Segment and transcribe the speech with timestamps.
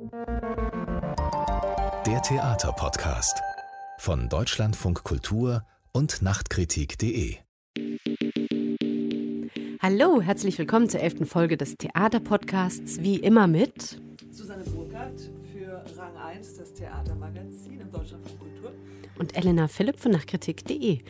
[0.00, 0.12] Der
[2.22, 3.40] Theaterpodcast
[3.98, 7.34] von Deutschlandfunk Kultur und Nachtkritik.de.
[9.80, 14.00] Hallo, herzlich willkommen zur elften Folge des Theaterpodcasts, wie immer mit
[14.30, 18.72] Susanne Burkhardt für Rang 1, das Theatermagazin in Deutschlandfunk Kultur.
[19.18, 21.00] und Elena Philipp von Nachtkritik.de.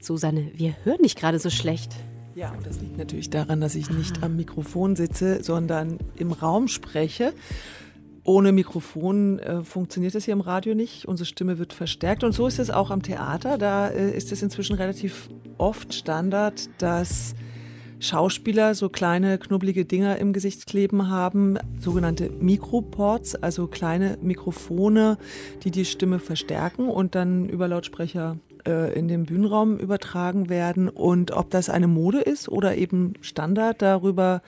[0.00, 1.94] Susanne, wir hören dich gerade so schlecht.
[2.34, 6.66] Ja, und das liegt natürlich daran, dass ich nicht am Mikrofon sitze, sondern im Raum
[6.66, 7.34] spreche.
[8.24, 11.06] Ohne Mikrofon äh, funktioniert es hier im Radio nicht.
[11.06, 12.22] Unsere Stimme wird verstärkt.
[12.22, 13.58] Und so ist es auch am Theater.
[13.58, 15.28] Da äh, ist es inzwischen relativ
[15.58, 17.34] oft Standard, dass
[17.98, 25.18] Schauspieler so kleine knubbelige Dinger im Gesicht kleben haben, sogenannte Mikroports, also kleine Mikrofone,
[25.62, 30.88] die die Stimme verstärken und dann über Lautsprecher äh, in den Bühnenraum übertragen werden.
[30.88, 34.42] Und ob das eine Mode ist oder eben Standard, darüber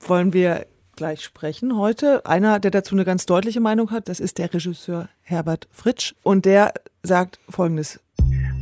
[0.00, 2.26] wollen wir gleich sprechen heute.
[2.26, 6.14] Einer, der dazu eine ganz deutliche Meinung hat, das ist der Regisseur Herbert Fritsch.
[6.22, 8.00] Und der sagt Folgendes.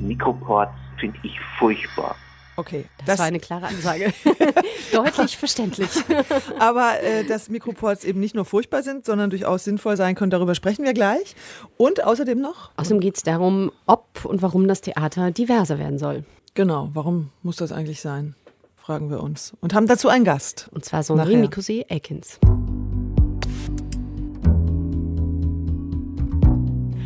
[0.01, 2.17] Mikroports finde ich furchtbar.
[2.57, 4.13] Okay, Das, war eine klare Ansage.
[4.93, 5.91] Deutlich verständlich.
[6.59, 10.55] aber äh, dass Mikroports eben nicht nur furchtbar sind, sondern durchaus sinnvoll sein können, darüber
[10.55, 11.35] sprechen wir gleich.
[11.77, 16.25] Und außerdem noch, Außerdem geht es darum, ob und warum das Theater diverser werden soll.
[16.55, 18.37] genau, warum muss das eigentlich sein,
[18.85, 19.55] fragen wir uns.
[19.63, 20.69] Und haben dazu einen Gast.
[20.73, 21.39] Und zwar Sonri Nachher.
[21.39, 22.39] Mikose Elkins.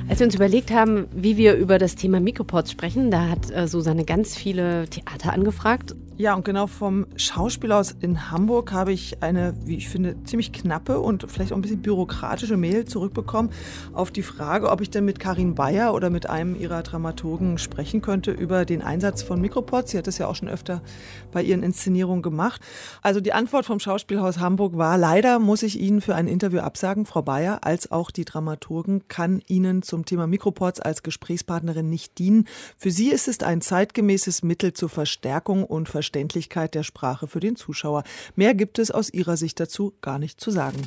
[0.09, 3.69] Als wir uns überlegt haben, wie wir über das Thema Mikroports sprechen, da hat äh,
[3.69, 5.95] Susanne ganz viele Theater angefragt.
[6.21, 10.99] Ja, und genau vom Schauspielhaus in Hamburg habe ich eine, wie ich finde, ziemlich knappe
[10.99, 13.53] und vielleicht auch ein bisschen bürokratische Mail zurückbekommen
[13.93, 18.03] auf die Frage, ob ich denn mit Karin Bayer oder mit einem ihrer Dramaturgen sprechen
[18.03, 19.93] könnte über den Einsatz von Mikropods.
[19.93, 20.83] Sie hat das ja auch schon öfter
[21.31, 22.63] bei ihren Inszenierungen gemacht.
[23.01, 27.07] Also die Antwort vom Schauspielhaus Hamburg war, leider muss ich Ihnen für ein Interview absagen,
[27.07, 32.49] Frau Bayer, als auch die Dramaturgen kann Ihnen zum Thema Mikropods als Gesprächspartnerin nicht dienen.
[32.77, 37.55] Für Sie ist es ein zeitgemäßes Mittel zur Verstärkung und Verständlichkeit der Sprache für den
[37.55, 38.03] Zuschauer.
[38.35, 40.79] Mehr gibt es aus Ihrer Sicht dazu gar nicht zu sagen.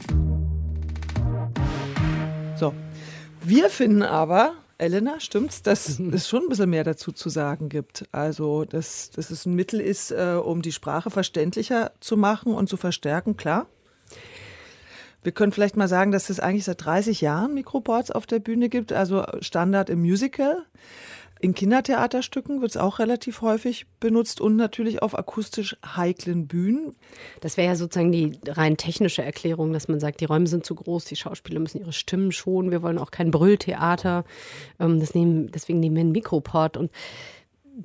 [2.55, 2.73] So.
[3.43, 8.05] Wir finden aber, Elena, stimmt's, dass es schon ein bisschen mehr dazu zu sagen gibt.
[8.11, 12.67] Also, dass, dass es ein Mittel ist, äh, um die Sprache verständlicher zu machen und
[12.67, 13.67] zu verstärken, klar.
[15.21, 18.69] Wir können vielleicht mal sagen, dass es eigentlich seit 30 Jahren Mikroports auf der Bühne
[18.69, 20.65] gibt, also Standard im Musical.
[21.41, 26.95] In Kindertheaterstücken wird es auch relativ häufig benutzt und natürlich auf akustisch heiklen Bühnen.
[27.39, 30.75] Das wäre ja sozusagen die rein technische Erklärung, dass man sagt, die Räume sind zu
[30.75, 34.23] groß, die Schauspieler müssen ihre Stimmen schonen, wir wollen auch kein Brülltheater.
[34.79, 36.77] Ähm, das nehmen, deswegen nehmen wir einen Mikroport.
[36.77, 36.91] Und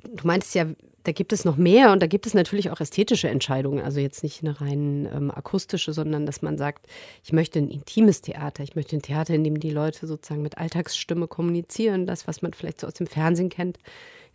[0.03, 0.67] du meintest ja,
[1.07, 3.81] da gibt es noch mehr und da gibt es natürlich auch ästhetische Entscheidungen.
[3.81, 6.85] Also jetzt nicht eine rein ähm, akustische, sondern dass man sagt,
[7.23, 8.61] ich möchte ein intimes Theater.
[8.61, 12.07] Ich möchte ein Theater, in dem die Leute sozusagen mit Alltagsstimme kommunizieren.
[12.07, 13.77] Das, was man vielleicht so aus dem Fernsehen kennt,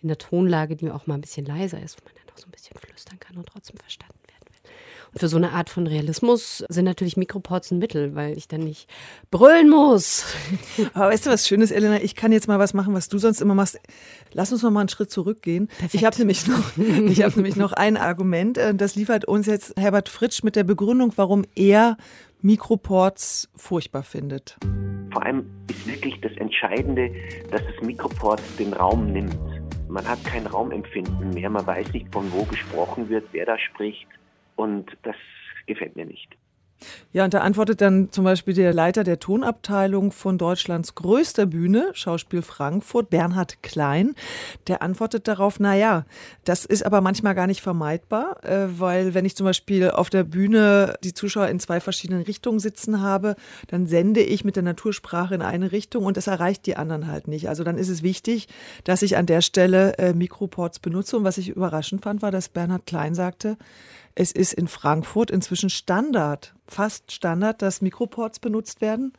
[0.00, 2.46] in der Tonlage, die auch mal ein bisschen leiser ist, wo man dann auch so
[2.46, 4.21] ein bisschen flüstern kann und trotzdem verstanden
[5.14, 8.88] für so eine Art von Realismus sind natürlich Mikroports ein Mittel, weil ich dann nicht
[9.30, 10.24] brüllen muss.
[10.94, 12.02] Aber weißt du, was Schönes, Elena?
[12.02, 13.78] Ich kann jetzt mal was machen, was du sonst immer machst.
[14.32, 15.68] Lass uns noch mal einen Schritt zurückgehen.
[15.92, 18.56] Ich habe nämlich noch, ich habe nämlich noch ein Argument.
[18.56, 21.96] äh, Das liefert uns jetzt Herbert Fritsch mit der Begründung, warum er
[22.40, 24.56] Mikroports furchtbar findet.
[25.12, 27.10] Vor allem ist wirklich das Entscheidende,
[27.50, 29.36] dass das Mikroport den Raum nimmt.
[29.88, 34.06] Man hat kein Raumempfinden mehr, man weiß nicht, von wo gesprochen wird, wer da spricht
[34.56, 35.16] und das
[35.66, 36.36] gefällt mir nicht.
[37.12, 41.90] Ja, und da antwortet dann zum Beispiel der Leiter der Tonabteilung von Deutschlands größter Bühne,
[41.92, 44.14] Schauspiel Frankfurt, Bernhard Klein.
[44.66, 46.04] Der antwortet darauf, na ja,
[46.44, 50.24] das ist aber manchmal gar nicht vermeidbar, äh, weil wenn ich zum Beispiel auf der
[50.24, 53.36] Bühne die Zuschauer in zwei verschiedenen Richtungen sitzen habe,
[53.68, 57.28] dann sende ich mit der Natursprache in eine Richtung und das erreicht die anderen halt
[57.28, 57.48] nicht.
[57.48, 58.48] Also dann ist es wichtig,
[58.84, 61.16] dass ich an der Stelle äh, Mikroports benutze.
[61.16, 63.56] Und was ich überraschend fand, war, dass Bernhard Klein sagte,
[64.14, 69.12] es ist in Frankfurt inzwischen Standard, fast Standard, dass Mikroports benutzt werden.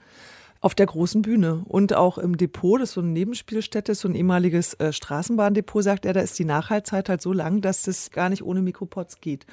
[0.61, 4.15] Auf der großen Bühne und auch im Depot, das ist so eine Nebenspielstätte, so ein
[4.15, 8.29] ehemaliges äh, Straßenbahndepot, sagt er, da ist die Nachhaltzeit halt so lang, dass das gar
[8.29, 9.45] nicht ohne Mikroports geht.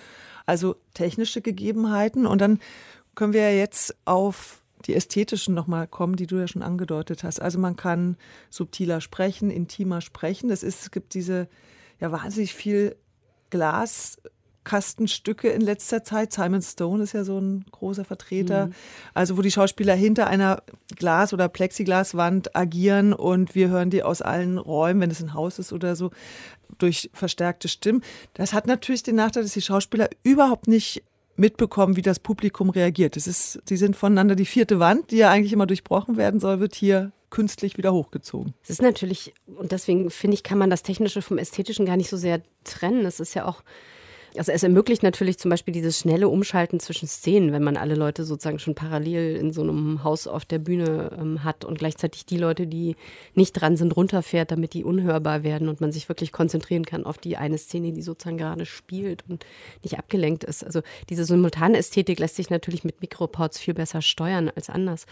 [0.46, 2.60] Also technische Gegebenheiten und dann
[3.16, 7.40] können wir ja jetzt auf die ästhetischen nochmal kommen, die du ja schon angedeutet hast.
[7.40, 8.16] Also man kann
[8.48, 10.50] subtiler sprechen, intimer sprechen.
[10.50, 11.48] Es, ist, es gibt diese
[11.98, 12.96] ja wahnsinnig viel
[13.50, 14.18] Glas.
[14.64, 16.32] Kastenstücke in letzter Zeit.
[16.32, 18.66] Simon Stone ist ja so ein großer Vertreter.
[18.66, 18.74] Mhm.
[19.14, 20.62] Also wo die Schauspieler hinter einer
[20.96, 25.58] Glas- oder Plexiglaswand agieren und wir hören die aus allen Räumen, wenn es ein Haus
[25.58, 26.10] ist oder so,
[26.78, 28.02] durch verstärkte Stimmen.
[28.34, 31.02] Das hat natürlich den Nachteil, dass die Schauspieler überhaupt nicht
[31.36, 33.16] mitbekommen, wie das Publikum reagiert.
[33.16, 36.60] Das ist, sie sind voneinander die vierte Wand, die ja eigentlich immer durchbrochen werden soll,
[36.60, 38.54] wird hier künstlich wieder hochgezogen.
[38.62, 42.10] Es ist natürlich, und deswegen finde ich, kann man das Technische vom Ästhetischen gar nicht
[42.10, 43.06] so sehr trennen.
[43.06, 43.62] Es ist ja auch
[44.36, 48.24] also es ermöglicht natürlich zum Beispiel dieses schnelle Umschalten zwischen Szenen, wenn man alle Leute
[48.24, 52.38] sozusagen schon parallel in so einem Haus auf der Bühne ähm, hat und gleichzeitig die
[52.38, 52.96] Leute, die
[53.34, 57.18] nicht dran sind, runterfährt, damit die unhörbar werden und man sich wirklich konzentrieren kann auf
[57.18, 59.44] die eine Szene, die sozusagen gerade spielt und
[59.82, 60.64] nicht abgelenkt ist.
[60.64, 65.06] Also diese simultane Ästhetik lässt sich natürlich mit Mikroports viel besser steuern als anders.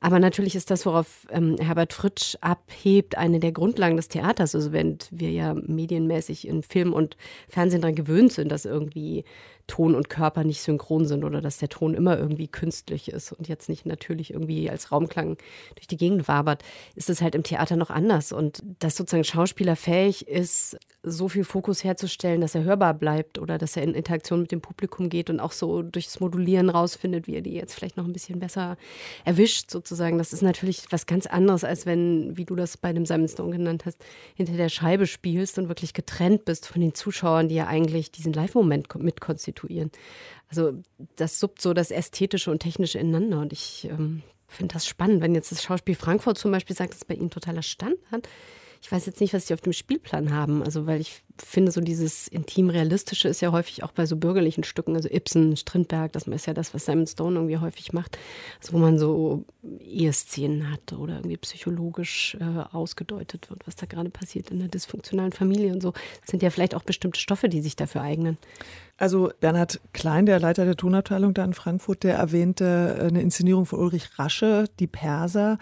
[0.00, 4.54] Aber natürlich ist das, worauf ähm, Herbert Fritsch abhebt, eine der Grundlagen des Theaters.
[4.54, 7.16] Also wenn wir ja medienmäßig in Film und
[7.48, 9.24] Fernsehen daran gewöhnt sind, dass irgendwie
[9.66, 13.48] Ton und Körper nicht synchron sind oder dass der Ton immer irgendwie künstlich ist und
[13.48, 15.36] jetzt nicht natürlich irgendwie als Raumklang
[15.74, 16.62] durch die Gegend wabert,
[16.94, 18.32] ist es halt im Theater noch anders.
[18.32, 23.58] Und dass sozusagen Schauspieler fähig ist, so viel Fokus herzustellen, dass er hörbar bleibt oder
[23.58, 27.34] dass er in Interaktion mit dem Publikum geht und auch so durchs Modulieren rausfindet, wie
[27.34, 28.76] er die jetzt vielleicht noch ein bisschen besser
[29.24, 30.18] erwischt, sozusagen.
[30.18, 33.56] Das ist natürlich was ganz anderes, als wenn, wie du das bei dem Simon Stone
[33.56, 34.04] genannt hast,
[34.34, 38.32] hinter der Scheibe spielst und wirklich getrennt bist von den Zuschauern, die ja eigentlich diesen
[38.32, 39.55] Live-Moment mitkonstituieren konstituieren.
[40.48, 40.82] Also
[41.16, 43.40] das suppt so das Ästhetische und Technische ineinander.
[43.40, 47.04] Und ich ähm, finde das spannend, wenn jetzt das Schauspiel Frankfurt zum Beispiel sagt, dass
[47.04, 48.28] bei ihnen totaler Standard.
[48.82, 50.62] Ich weiß jetzt nicht, was sie auf dem Spielplan haben.
[50.62, 54.96] Also, weil ich finde, so dieses intim-realistische ist ja häufig auch bei so bürgerlichen Stücken,
[54.96, 58.18] also Ibsen, Strindberg, das ist ja das, was Simon Stone irgendwie häufig macht,
[58.60, 59.44] also wo man so
[59.80, 65.32] Eheszenen hat oder irgendwie psychologisch äh, ausgedeutet wird, was da gerade passiert in der dysfunktionalen
[65.32, 65.92] Familie und so.
[66.20, 68.38] Das sind ja vielleicht auch bestimmte Stoffe, die sich dafür eignen.
[68.98, 73.80] Also Bernhard Klein, der Leiter der Tonabteilung da in Frankfurt, der erwähnte eine Inszenierung von
[73.80, 75.58] Ulrich Rasche, Die Perser.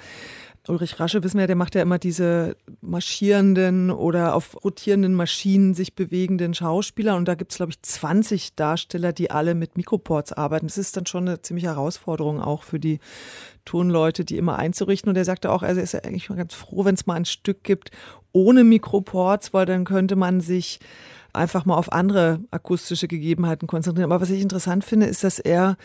[0.67, 5.95] Ulrich Rasche, wissen wir, der macht ja immer diese marschierenden oder auf rotierenden Maschinen sich
[5.95, 7.17] bewegenden Schauspieler.
[7.17, 10.67] Und da gibt es, glaube ich, 20 Darsteller, die alle mit Mikroports arbeiten.
[10.67, 12.99] Das ist dann schon eine ziemliche Herausforderung auch für die
[13.67, 15.11] Tonleute, die immer einzurichten.
[15.11, 17.15] Und er sagte auch, also er ist ja eigentlich mal ganz froh, wenn es mal
[17.15, 17.91] ein Stück gibt
[18.33, 20.81] ohne Mikroports, weil dann könnte man sich
[21.35, 24.11] einfach mal auf andere akustische Gegebenheiten konzentrieren.
[24.11, 25.77] Aber was ich interessant finde, ist, dass er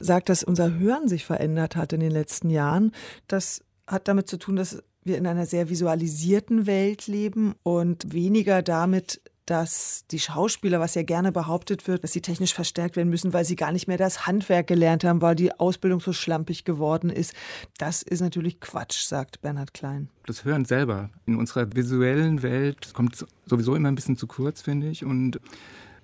[0.00, 2.92] sagt, dass unser Hören sich verändert hat in den letzten Jahren,
[3.28, 8.62] dass hat damit zu tun, dass wir in einer sehr visualisierten Welt leben und weniger
[8.62, 13.32] damit, dass die Schauspieler, was ja gerne behauptet wird, dass sie technisch verstärkt werden müssen,
[13.32, 17.10] weil sie gar nicht mehr das Handwerk gelernt haben, weil die Ausbildung so schlampig geworden
[17.10, 17.34] ist.
[17.78, 20.08] Das ist natürlich Quatsch, sagt Bernhard Klein.
[20.26, 24.88] Das Hören selber in unserer visuellen Welt kommt sowieso immer ein bisschen zu kurz, finde
[24.88, 25.04] ich.
[25.04, 25.40] Und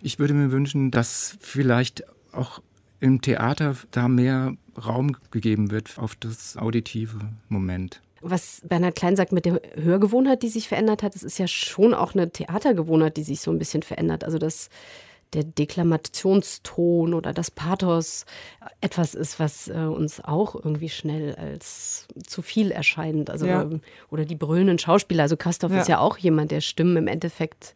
[0.00, 2.60] ich würde mir wünschen, dass vielleicht auch
[3.00, 8.00] im Theater da mehr Raum gegeben wird auf das auditive Moment.
[8.20, 11.94] Was Bernhard Klein sagt mit der Hörgewohnheit, die sich verändert hat, das ist ja schon
[11.94, 14.24] auch eine Theatergewohnheit, die sich so ein bisschen verändert.
[14.24, 14.70] Also dass
[15.34, 18.24] der Deklamationston oder das Pathos
[18.80, 23.28] etwas ist, was äh, uns auch irgendwie schnell als zu viel erscheint.
[23.30, 23.68] Also, ja.
[24.10, 25.24] Oder die brüllenden Schauspieler.
[25.24, 25.80] Also Kastorf ja.
[25.80, 27.74] ist ja auch jemand, der Stimmen im Endeffekt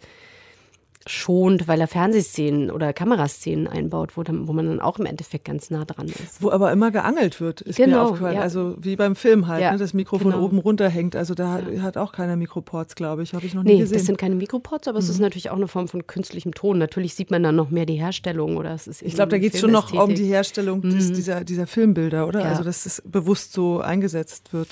[1.06, 5.44] schont, weil er Fernsehszenen oder Kameraszenen einbaut, wo, dann, wo man dann auch im Endeffekt
[5.44, 6.40] ganz nah dran ist.
[6.40, 8.36] Wo aber immer geangelt wird, ist genau, mir aufgefallen.
[8.36, 8.42] Ja.
[8.42, 9.78] Also wie beim Film halt, ja, ne?
[9.78, 10.44] das Mikrofon genau.
[10.44, 11.16] oben runterhängt.
[11.16, 11.82] Also da ja.
[11.82, 13.34] hat auch keiner Mikroports, glaube ich.
[13.34, 13.98] Habe ich noch nie nee, gesehen.
[13.98, 15.04] das sind keine Mikroports, aber mhm.
[15.04, 15.22] es ist mhm.
[15.22, 16.78] natürlich auch eine Form von künstlichem Ton.
[16.78, 19.54] Natürlich sieht man dann noch mehr die Herstellung oder es ist Ich glaube, da geht
[19.54, 20.90] es schon noch um die Herstellung mhm.
[20.90, 22.44] des, dieser, dieser Filmbilder, oder?
[22.44, 24.68] Also dass es bewusst so eingesetzt wird.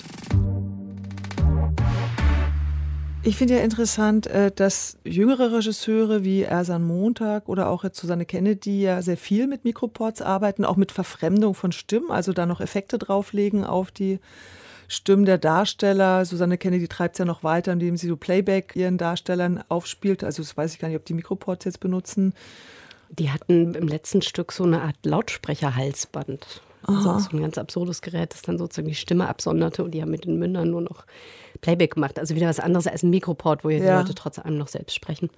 [3.23, 8.25] Ich finde ja interessant, äh, dass jüngere Regisseure wie Ersan Montag oder auch jetzt Susanne
[8.25, 12.63] Kennedy ja sehr viel mit Mikroports arbeiten, auch mit Verfremdung von Stimmen, also da noch
[12.63, 14.21] Effekte drauflegen auf die
[14.89, 16.25] Stimmen der Darsteller.
[16.25, 20.25] Susanne Kennedy treibt es ja noch weiter, indem sie so Playback ihren Darstellern aufspielt.
[20.25, 22.33] Also das weiß ich gar nicht, ob die Mikroports jetzt benutzen.
[23.11, 26.63] Die hatten im letzten Stück so eine Art Lautsprecherhalsband.
[26.83, 30.11] Also so ein ganz absurdes Gerät, das dann sozusagen die Stimme absonderte und die haben
[30.11, 31.05] mit den Mündern nur noch
[31.61, 32.19] Playback gemacht.
[32.19, 34.95] Also wieder was anderes als ein Mikroport, wo ja die Leute trotz allem noch selbst
[34.95, 35.31] sprechen.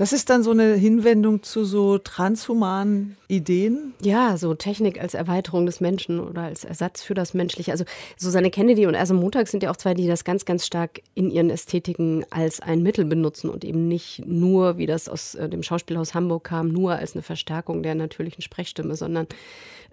[0.00, 3.92] Das ist dann so eine Hinwendung zu so transhumanen Ideen?
[4.00, 7.70] Ja, so Technik als Erweiterung des Menschen oder als Ersatz für das Menschliche.
[7.70, 7.84] Also
[8.16, 11.30] Susanne Kennedy und Erse Montag sind ja auch zwei, die das ganz, ganz stark in
[11.30, 15.62] ihren Ästhetiken als ein Mittel benutzen und eben nicht nur, wie das aus äh, dem
[15.62, 19.26] Schauspielhaus Hamburg kam, nur als eine Verstärkung der natürlichen Sprechstimme, sondern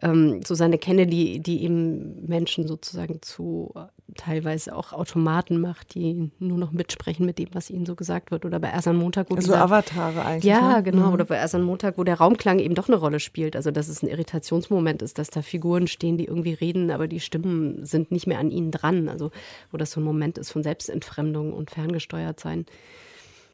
[0.02, 6.58] ähm, Susanne Kennedy, die eben Menschen sozusagen zu äh, teilweise auch Automaten macht, die nur
[6.58, 8.46] noch mitsprechen mit dem, was ihnen so gesagt wird.
[8.46, 9.62] Oder bei Ersan Montag, wo also dieser,
[9.98, 10.44] Avatare eigentlich.
[10.46, 10.84] Ja, ne?
[10.84, 11.08] genau.
[11.08, 11.14] Mhm.
[11.14, 13.56] Oder bei Ersan Montag, wo der Raumklang eben doch eine Rolle spielt.
[13.56, 17.20] Also dass es ein Irritationsmoment ist, dass da Figuren stehen, die irgendwie reden, aber die
[17.20, 19.10] Stimmen sind nicht mehr an ihnen dran.
[19.10, 19.32] Also
[19.72, 22.66] wo das so ein Moment ist von Selbstentfremdung und ferngesteuert sein.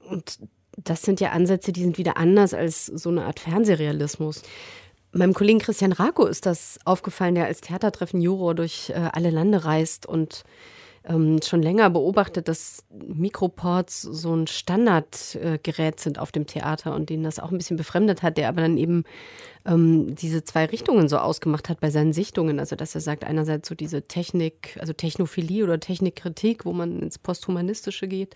[0.10, 0.40] Und
[0.78, 4.42] das sind ja Ansätze, die sind wieder anders als so eine Art Fernsehrealismus.
[5.12, 9.64] Meinem Kollegen Christian Rako ist das aufgefallen, der als Theatertreffen Juror durch äh, alle Lande
[9.64, 10.44] reist und
[11.06, 17.10] ähm, schon länger beobachtet, dass Mikroports so ein Standardgerät äh, sind auf dem Theater und
[17.10, 19.04] den das auch ein bisschen befremdet hat, der aber dann eben
[19.66, 22.60] ähm, diese zwei Richtungen so ausgemacht hat bei seinen Sichtungen.
[22.60, 27.18] Also dass er sagt, einerseits so diese Technik, also Technophilie oder Technikkritik, wo man ins
[27.20, 28.36] Posthumanistische geht,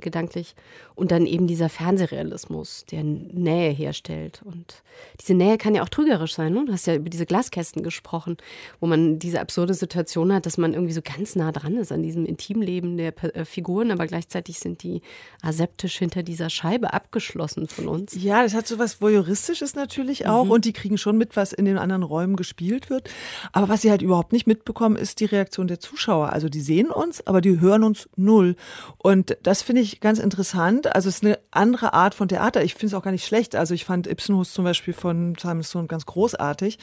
[0.00, 0.54] gedanklich.
[0.94, 4.40] Und dann eben dieser Fernsehrealismus, der Nähe herstellt.
[4.44, 4.82] Und
[5.20, 6.52] diese Nähe kann ja auch trügerisch sein.
[6.54, 6.64] Ne?
[6.66, 8.36] Du hast ja über diese Glaskästen gesprochen,
[8.80, 12.02] wo man diese absurde Situation hat, dass man irgendwie so ganz nah dran ist an
[12.02, 15.02] diesem Intimleben der äh, Figuren, aber gleichzeitig sind die
[15.42, 18.14] aseptisch hinter dieser Scheibe abgeschlossen von uns.
[18.14, 20.46] Ja, das hat so was Voyeuristisches natürlich auch.
[20.46, 20.50] Mhm.
[20.50, 23.10] Und die kriegen schon mit, was in den anderen Räumen gespielt wird.
[23.52, 26.32] Aber was sie halt überhaupt nicht mitbekommen, ist die Reaktion der Zuschauer.
[26.32, 28.56] Also die sehen uns, aber die hören uns null.
[28.98, 30.94] Und das finde ich ganz interessant.
[30.94, 32.62] Also es ist eine andere Art von Theater.
[32.62, 33.54] Ich finde es auch gar nicht schlecht.
[33.56, 36.78] Also ich fand Ibsenhus zum Beispiel von Simon Stone ganz großartig.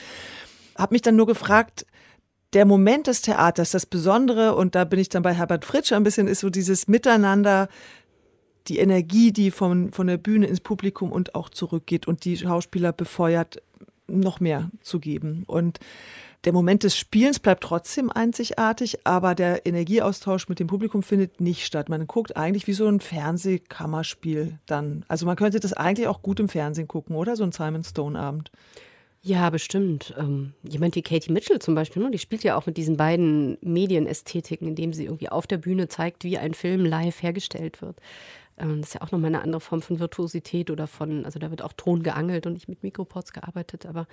[0.78, 1.86] Habe mich dann nur gefragt,
[2.54, 6.04] der Moment des Theaters, das Besondere, und da bin ich dann bei Herbert Fritsch ein
[6.04, 7.68] bisschen, ist so dieses Miteinander,
[8.68, 12.94] die Energie, die von, von der Bühne ins Publikum und auch zurückgeht und die Schauspieler
[12.94, 13.62] befeuert,
[14.08, 15.44] noch mehr zu geben.
[15.48, 15.80] Und
[16.46, 21.66] der Moment des Spielens bleibt trotzdem einzigartig, aber der Energieaustausch mit dem Publikum findet nicht
[21.66, 21.88] statt.
[21.88, 25.06] Man guckt eigentlich wie so ein Fernsehkammerspiel dann.
[25.08, 27.36] Also man könnte das eigentlich auch gut im Fernsehen gucken, oder?
[27.36, 28.52] So ein Simon Stone-Abend.
[29.26, 30.14] Ja, bestimmt.
[30.18, 33.58] Ähm, jemand wie Katie Mitchell zum Beispiel, ne, die spielt ja auch mit diesen beiden
[33.62, 38.02] Medienästhetiken, indem sie irgendwie auf der Bühne zeigt, wie ein Film live hergestellt wird.
[38.63, 41.50] Ähm, das ist ja auch nochmal eine andere Form von Virtuosität oder von, also da
[41.50, 43.86] wird auch Ton geangelt und nicht mit Mikroports gearbeitet.
[43.86, 44.08] Aber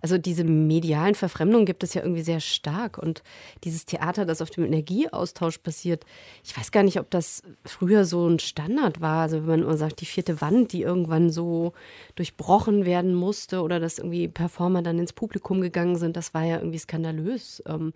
[0.00, 2.98] also diese medialen Verfremdungen gibt es ja irgendwie sehr stark.
[2.98, 3.22] Und
[3.64, 6.04] dieses Theater, das auf dem Energieaustausch basiert,
[6.44, 9.22] ich weiß gar nicht, ob das früher so ein Standard war.
[9.22, 11.72] Also wenn man immer sagt, die vierte Wand, die irgendwann so
[12.14, 16.58] durchbrochen werden musste oder dass irgendwie Performer dann ins Publikum gegangen sind, das war ja
[16.58, 17.62] irgendwie skandalös.
[17.66, 17.92] Ähm,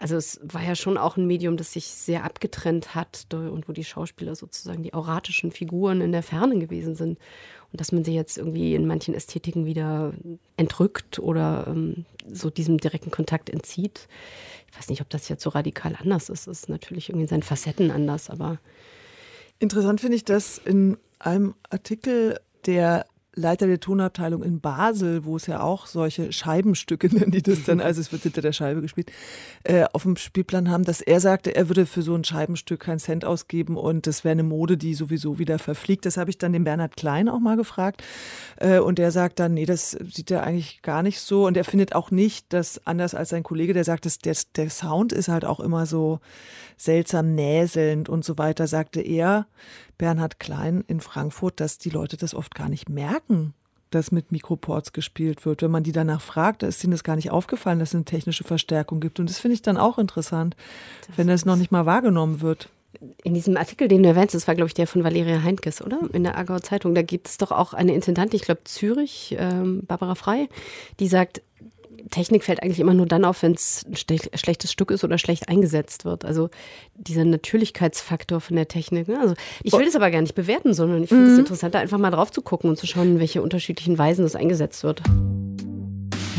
[0.00, 3.72] also es war ja schon auch ein Medium, das sich sehr abgetrennt hat und wo
[3.72, 7.18] die Schauspieler sozusagen die auratischen Figuren in der Ferne gewesen sind.
[7.72, 10.12] Und dass man sie jetzt irgendwie in manchen Ästhetiken wieder
[10.56, 14.08] entrückt oder ähm, so diesem direkten Kontakt entzieht.
[14.70, 16.48] Ich weiß nicht, ob das jetzt so radikal anders ist.
[16.48, 18.58] Es ist natürlich irgendwie in seinen Facetten anders, aber.
[19.60, 25.46] Interessant finde ich, dass in einem Artikel der Leiter der Tonabteilung in Basel, wo es
[25.46, 29.12] ja auch solche Scheibenstücke nennen die das dann, also es wird hinter der Scheibe gespielt,
[29.64, 32.98] äh, auf dem Spielplan haben, dass er sagte, er würde für so ein Scheibenstück keinen
[32.98, 36.06] Cent ausgeben und das wäre eine Mode, die sowieso wieder verfliegt.
[36.06, 38.02] Das habe ich dann den Bernhard Klein auch mal gefragt
[38.56, 41.64] äh, und der sagt dann, nee, das sieht er eigentlich gar nicht so und er
[41.64, 45.28] findet auch nicht, dass anders als sein Kollege, der sagt, dass der, der Sound ist
[45.28, 46.20] halt auch immer so
[46.76, 49.46] seltsam näselnd und so weiter, sagte er,
[50.00, 53.52] Bernhard Klein in Frankfurt, dass die Leute das oft gar nicht merken,
[53.90, 55.60] dass mit Mikroports gespielt wird.
[55.60, 58.06] Wenn man die danach fragt, da ist ihnen das gar nicht aufgefallen, dass es eine
[58.06, 59.20] technische Verstärkung gibt.
[59.20, 60.56] Und das finde ich dann auch interessant,
[61.06, 62.70] das wenn das noch nicht mal wahrgenommen wird.
[63.22, 66.00] In diesem Artikel, den du erwähnst, das war, glaube ich, der von Valeria Heinkes, oder?
[66.14, 66.94] In der Aargauer Zeitung.
[66.94, 70.48] Da gibt es doch auch eine Intendantin, ich glaube Zürich, ähm, Barbara Frei,
[70.98, 71.42] die sagt,
[72.10, 75.48] Technik fällt eigentlich immer nur dann auf, wenn es ein schlechtes Stück ist oder schlecht
[75.48, 76.24] eingesetzt wird.
[76.24, 76.50] Also
[76.94, 79.08] dieser Natürlichkeitsfaktor von der Technik.
[79.08, 79.18] Ne?
[79.20, 79.84] Also ich will oh.
[79.84, 81.40] das aber gar nicht bewerten, sondern ich finde es mhm.
[81.40, 84.36] interessant, da einfach mal drauf zu gucken und zu schauen, in welche unterschiedlichen Weisen das
[84.36, 85.02] eingesetzt wird.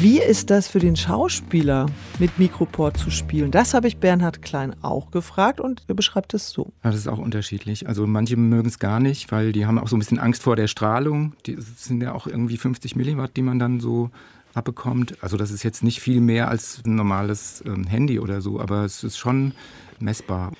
[0.01, 1.85] Wie ist das für den Schauspieler,
[2.17, 3.51] mit Mikroport zu spielen?
[3.51, 6.73] Das habe ich Bernhard Klein auch gefragt und er beschreibt es so.
[6.83, 7.87] Ja, das ist auch unterschiedlich.
[7.87, 10.55] Also manche mögen es gar nicht, weil die haben auch so ein bisschen Angst vor
[10.55, 11.33] der Strahlung.
[11.45, 14.09] Die sind ja auch irgendwie 50 Milliwatt, die man dann so
[14.53, 15.21] abbekommt.
[15.21, 18.85] Also das ist jetzt nicht viel mehr als ein normales ähm, Handy oder so, aber
[18.85, 19.53] es ist schon
[19.99, 20.51] messbar.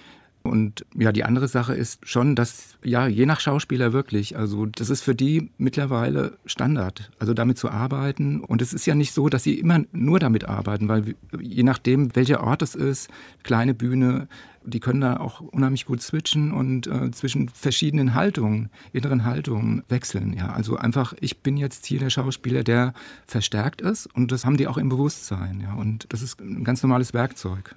[0.43, 4.89] Und ja, die andere Sache ist schon, dass, ja, je nach Schauspieler wirklich, also das
[4.89, 8.41] ist für die mittlerweile Standard, also damit zu arbeiten.
[8.41, 12.15] Und es ist ja nicht so, dass sie immer nur damit arbeiten, weil je nachdem,
[12.15, 13.09] welcher Ort es ist,
[13.43, 14.27] kleine Bühne,
[14.63, 20.33] die können da auch unheimlich gut switchen und äh, zwischen verschiedenen Haltungen, inneren Haltungen wechseln.
[20.33, 22.93] Ja, also einfach, ich bin jetzt hier der Schauspieler, der
[23.25, 25.61] verstärkt ist und das haben die auch im Bewusstsein.
[25.61, 27.75] Ja, und das ist ein ganz normales Werkzeug.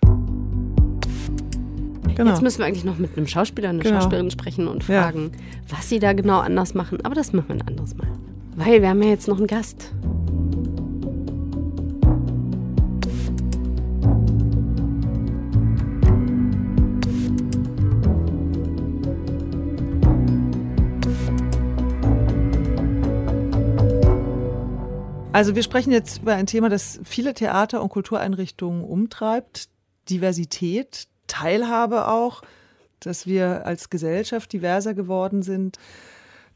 [2.14, 2.30] Genau.
[2.30, 3.96] Jetzt müssen wir eigentlich noch mit einem Schauspieler, einer genau.
[3.96, 5.76] Schauspielerin sprechen und fragen, ja.
[5.76, 7.04] was sie da genau anders machen.
[7.04, 8.08] Aber das machen wir ein anderes Mal.
[8.56, 9.92] Weil wir haben ja jetzt noch einen Gast.
[25.32, 29.68] Also wir sprechen jetzt über ein Thema, das viele Theater- und Kultureinrichtungen umtreibt.
[30.08, 32.42] Diversität, Teilhabe auch,
[33.00, 35.78] dass wir als Gesellschaft diverser geworden sind,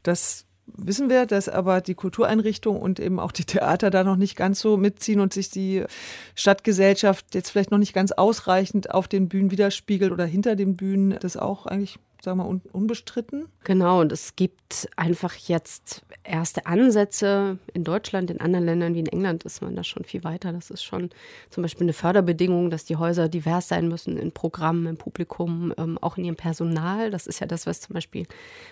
[0.03, 0.45] dass
[0.77, 4.59] wissen wir, dass aber die Kultureinrichtungen und eben auch die Theater da noch nicht ganz
[4.59, 5.83] so mitziehen und sich die
[6.35, 11.17] Stadtgesellschaft jetzt vielleicht noch nicht ganz ausreichend auf den Bühnen widerspiegelt oder hinter den Bühnen.
[11.19, 13.47] Das auch eigentlich sagen wir mal, unbestritten.
[13.63, 19.07] Genau, und es gibt einfach jetzt erste Ansätze in Deutschland, in anderen Ländern wie in
[19.07, 20.51] England ist man da schon viel weiter.
[20.51, 21.09] Das ist schon
[21.49, 25.97] zum Beispiel eine Förderbedingung, dass die Häuser divers sein müssen in Programmen, im Publikum, ähm,
[26.01, 27.09] auch in ihrem Personal.
[27.09, 28.25] Das ist ja das, was zum Beispiel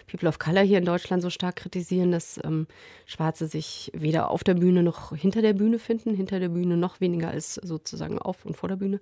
[0.10, 2.68] People of Color hier in Deutschland so stark kritisieren, dass ähm,
[3.06, 7.00] Schwarze sich weder auf der Bühne noch hinter der Bühne finden, hinter der Bühne noch
[7.00, 9.00] weniger als sozusagen auf und vor der Bühne.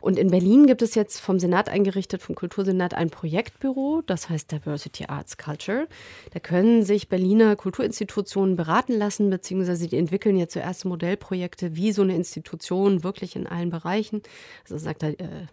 [0.00, 4.30] Und in Berlin gibt es jetzt vom Senat eingerichtet, vom Kultursenat ein Projektbüro, Büro, das
[4.30, 5.86] heißt Diversity Arts Culture.
[6.32, 12.02] Da können sich Berliner Kulturinstitutionen beraten lassen, beziehungsweise die entwickeln ja zuerst Modellprojekte, wie so
[12.02, 14.22] eine Institution wirklich in allen Bereichen,
[14.62, 15.46] also sagt er, äh,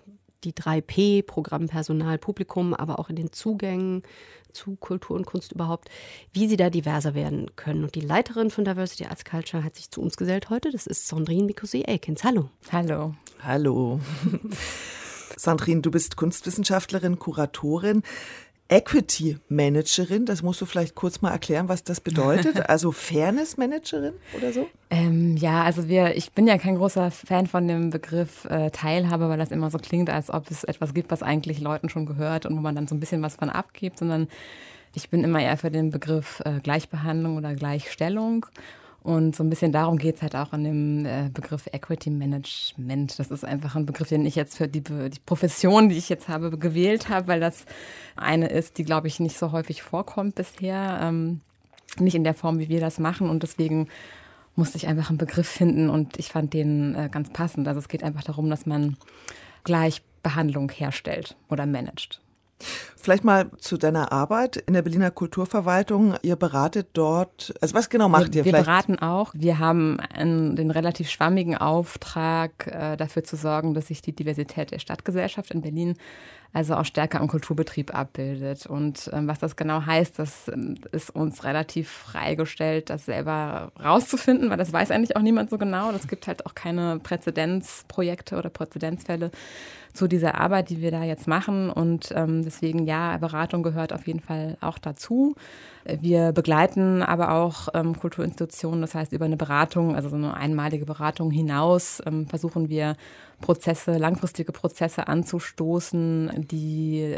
[0.45, 4.03] die 3P, Programm, Personal, Publikum, aber auch in den Zugängen
[4.53, 5.89] zu Kultur und Kunst überhaupt,
[6.31, 7.83] wie sie da diverser werden können.
[7.83, 10.71] Und die Leiterin von Diversity Arts Culture hat sich zu uns gesellt heute.
[10.71, 12.23] Das ist Sandrine Mikosé-Elkins.
[12.23, 12.49] Hallo.
[12.71, 13.15] Hallo.
[13.41, 13.99] Hallo.
[15.43, 18.01] Sandrine, du bist Kunstwissenschaftlerin, Kuratorin.
[18.69, 22.63] Equity Managerin, das musst du vielleicht kurz mal erklären, was das bedeutet.
[22.69, 24.67] Also Fairness Managerin oder so?
[24.89, 29.27] Ähm, ja, also wir, ich bin ja kein großer Fan von dem Begriff äh, Teilhabe,
[29.27, 32.45] weil das immer so klingt, als ob es etwas gibt, was eigentlich Leuten schon gehört
[32.45, 34.29] und wo man dann so ein bisschen was von abgibt, sondern
[34.95, 38.45] ich bin immer eher für den Begriff äh, Gleichbehandlung oder Gleichstellung.
[39.03, 43.19] Und so ein bisschen darum geht es halt auch an dem äh, Begriff Equity Management.
[43.19, 46.29] Das ist einfach ein Begriff, den ich jetzt für die, die Profession, die ich jetzt
[46.29, 47.65] habe, gewählt habe, weil das
[48.15, 50.99] eine ist, die, glaube ich, nicht so häufig vorkommt bisher.
[51.01, 51.41] Ähm,
[51.99, 53.29] nicht in der Form, wie wir das machen.
[53.29, 53.89] Und deswegen
[54.55, 57.67] musste ich einfach einen Begriff finden und ich fand den äh, ganz passend.
[57.67, 58.97] Also es geht einfach darum, dass man
[59.63, 62.21] Gleichbehandlung herstellt oder managt.
[62.95, 66.15] Vielleicht mal zu deiner Arbeit in der Berliner Kulturverwaltung.
[66.21, 68.45] Ihr beratet dort, also was genau macht wir, ihr?
[68.45, 69.31] Wir beraten auch.
[69.33, 74.71] Wir haben einen, den relativ schwammigen Auftrag, äh, dafür zu sorgen, dass sich die Diversität
[74.71, 75.95] der Stadtgesellschaft in Berlin
[76.53, 78.67] also auch stärker im Kulturbetrieb abbildet.
[78.67, 84.51] Und ähm, was das genau heißt, das ähm, ist uns relativ freigestellt, das selber rauszufinden,
[84.51, 85.91] weil das weiß eigentlich auch niemand so genau.
[85.91, 89.31] Das gibt halt auch keine Präzedenzprojekte oder Präzedenzfälle
[89.93, 91.69] zu dieser Arbeit, die wir da jetzt machen.
[91.69, 95.35] Und ähm, deswegen ja, Beratung gehört auf jeden Fall auch dazu.
[95.85, 100.85] Wir begleiten aber auch ähm, Kulturinstitutionen, das heißt über eine Beratung, also so eine einmalige
[100.85, 102.95] Beratung hinaus, ähm, versuchen wir
[103.41, 107.17] Prozesse, langfristige Prozesse anzustoßen, die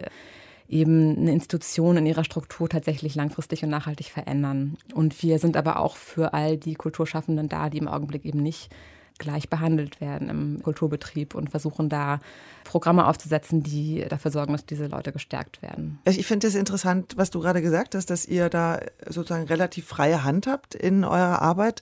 [0.68, 4.78] eben eine Institution in ihrer Struktur tatsächlich langfristig und nachhaltig verändern.
[4.94, 8.72] Und wir sind aber auch für all die Kulturschaffenden da, die im Augenblick eben nicht
[9.18, 12.20] gleich behandelt werden im Kulturbetrieb und versuchen da
[12.64, 16.00] Programme aufzusetzen, die dafür sorgen, dass diese Leute gestärkt werden.
[16.06, 20.24] Ich finde es interessant, was du gerade gesagt hast, dass ihr da sozusagen relativ freie
[20.24, 21.82] Hand habt in eurer Arbeit.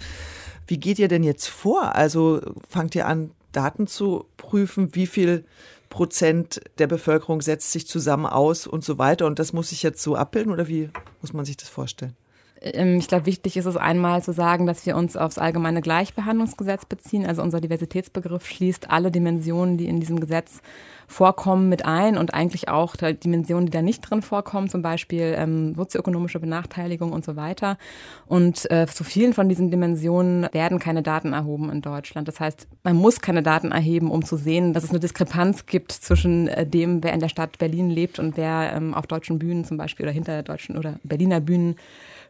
[0.67, 1.95] Wie geht ihr denn jetzt vor?
[1.95, 5.45] Also fangt ihr an, Daten zu prüfen, wie viel
[5.89, 10.01] Prozent der Bevölkerung setzt sich zusammen aus und so weiter und das muss sich jetzt
[10.01, 10.89] so abbilden oder wie
[11.21, 12.15] muss man sich das vorstellen?
[12.63, 16.85] Ähm, ich glaube, wichtig ist es einmal zu sagen, dass wir uns aufs allgemeine Gleichbehandlungsgesetz
[16.85, 17.25] beziehen.
[17.25, 20.61] Also unser Diversitätsbegriff schließt alle Dimensionen, die in diesem Gesetz
[21.07, 25.75] vorkommen, mit ein und eigentlich auch Dimensionen, die da nicht drin vorkommen, zum Beispiel ähm,
[25.75, 27.77] sozioökonomische Benachteiligung und so weiter.
[28.25, 32.27] Und äh, zu vielen von diesen Dimensionen werden keine Daten erhoben in Deutschland.
[32.27, 35.91] Das heißt, man muss keine Daten erheben, um zu sehen, dass es eine Diskrepanz gibt
[35.91, 39.65] zwischen äh, dem, wer in der Stadt Berlin lebt und wer ähm, auf deutschen Bühnen
[39.65, 41.75] zum Beispiel oder hinter deutschen oder Berliner Bühnen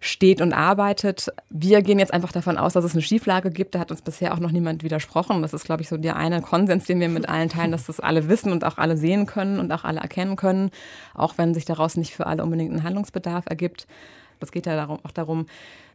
[0.04, 1.30] steht und arbeitet.
[1.50, 3.74] Wir gehen jetzt einfach davon aus, dass es eine Schieflage gibt.
[3.74, 5.42] Da hat uns bisher auch noch niemand widersprochen.
[5.42, 8.02] Das ist, glaube ich, so der eine Konsens, den wir mit allen teilen, dass das
[8.02, 10.72] alle wissen und auch alle sehen können und auch alle erkennen können,
[11.14, 13.88] auch wenn sich daraus nicht für alle unbedingt ein Handlungsbedarf ergibt.
[14.44, 15.46] Es geht ja darum, auch darum,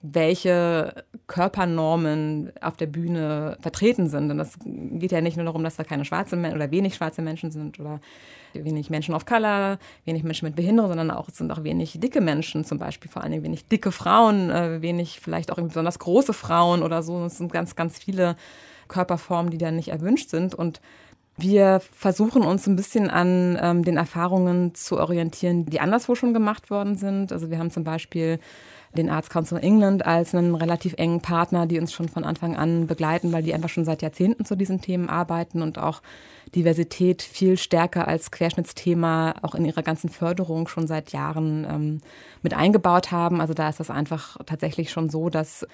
[0.03, 4.31] welche Körpernormen auf der Bühne vertreten sind.
[4.31, 7.23] Und das geht ja nicht nur darum, dass da keine schwarzen Menschen oder wenig schwarze
[7.23, 8.01] Menschen sind oder
[8.55, 12.21] wenig Menschen of Color, wenig Menschen mit Behinderung, sondern auch es sind auch wenig dicke
[12.21, 16.33] Menschen zum Beispiel, vor allen Dingen wenig dicke Frauen, äh, wenig vielleicht auch besonders große
[16.33, 17.25] Frauen oder so.
[17.25, 18.37] Es sind ganz, ganz viele
[18.89, 20.81] Körperformen, die dann nicht erwünscht sind und
[21.39, 26.71] wir versuchen uns ein bisschen an ähm, den Erfahrungen zu orientieren, die anderswo schon gemacht
[26.71, 27.33] worden sind.
[27.33, 28.41] Also wir haben zum Beispiel
[28.97, 32.87] den Arts Council England als einen relativ engen Partner, die uns schon von Anfang an
[32.87, 36.03] begleiten, weil die einfach schon seit Jahrzehnten zu diesen Themen arbeiten und auch
[36.55, 42.01] Diversität viel stärker als Querschnittsthema auch in ihrer ganzen Förderung schon seit Jahren ähm,
[42.43, 43.41] mit eingebaut haben.
[43.41, 45.67] Also da ist das einfach tatsächlich schon so, dass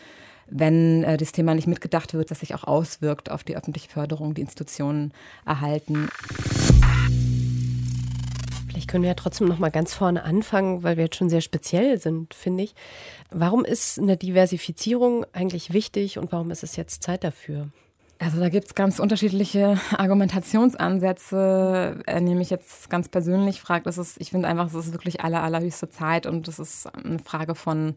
[0.49, 4.35] wenn äh, das Thema nicht mitgedacht wird, das sich auch auswirkt auf die öffentliche Förderung,
[4.35, 5.13] die Institutionen
[5.45, 6.09] erhalten.
[8.69, 11.41] Vielleicht können wir ja trotzdem noch mal ganz vorne anfangen, weil wir jetzt schon sehr
[11.41, 12.75] speziell sind, finde ich.
[13.31, 17.69] Warum ist eine Diversifizierung eigentlich wichtig und warum ist es jetzt Zeit dafür?
[18.19, 22.01] Also da gibt es ganz unterschiedliche Argumentationsansätze.
[22.05, 25.43] Er nämlich jetzt ganz persönlich fragt, ist es, ich finde einfach, es ist wirklich aller,
[25.43, 27.95] allerhöchste Zeit und es ist eine Frage von äh,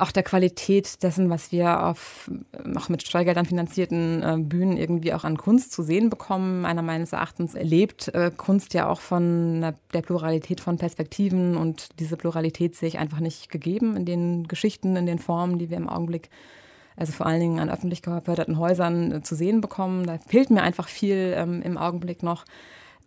[0.00, 2.30] auch der Qualität dessen, was wir auf
[2.76, 6.62] auch mit Steuergeldern finanzierten äh, Bühnen irgendwie auch an Kunst zu sehen bekommen.
[6.62, 12.16] Meiner meines Erachtens lebt äh, Kunst ja auch von der Pluralität von Perspektiven und diese
[12.16, 15.88] Pluralität sehe ich einfach nicht gegeben in den Geschichten, in den Formen, die wir im
[15.88, 16.30] Augenblick
[16.96, 20.06] also vor allen Dingen an öffentlich geförderten Häusern äh, zu sehen bekommen.
[20.06, 22.44] Da fehlt mir einfach viel ähm, im Augenblick noch.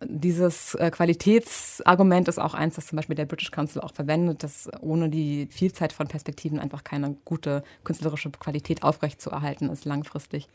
[0.02, 4.68] Dieses äh, Qualitätsargument ist auch eins, das zum Beispiel der British Council auch verwendet, dass
[4.80, 10.48] ohne die Vielzeit von Perspektiven einfach keine gute künstlerische Qualität aufrechtzuerhalten ist langfristig.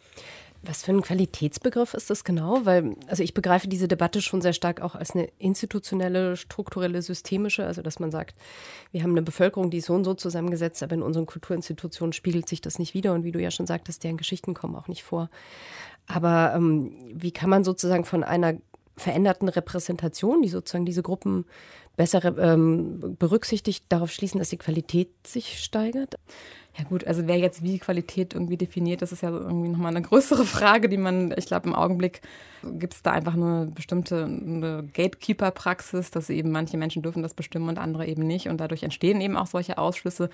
[0.61, 2.65] Was für ein Qualitätsbegriff ist das genau?
[2.65, 7.65] Weil, also ich begreife diese Debatte schon sehr stark auch als eine institutionelle, strukturelle, systemische,
[7.65, 8.35] also dass man sagt,
[8.91, 12.49] wir haben eine Bevölkerung, die ist so und so zusammengesetzt, aber in unseren Kulturinstitutionen spiegelt
[12.49, 15.03] sich das nicht wieder und wie du ja schon sagtest, deren Geschichten kommen auch nicht
[15.03, 15.29] vor.
[16.07, 18.55] Aber ähm, wie kann man sozusagen von einer
[18.99, 21.45] veränderten Repräsentation, die sozusagen diese Gruppen
[21.97, 26.15] besser ähm, berücksichtigt, darauf schließen, dass die Qualität sich steigert?
[26.77, 30.05] Ja gut, also wer jetzt wie Qualität irgendwie definiert, das ist ja irgendwie nochmal eine
[30.05, 32.21] größere Frage, die man, ich glaube, im Augenblick
[32.63, 37.79] gibt es da einfach eine bestimmte Gatekeeper-Praxis, dass eben manche Menschen dürfen das bestimmen und
[37.79, 38.47] andere eben nicht.
[38.47, 40.29] Und dadurch entstehen eben auch solche Ausschlüsse.